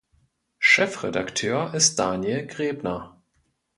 [0.57, 3.21] Chefredakteur ist Daniel Gräbner.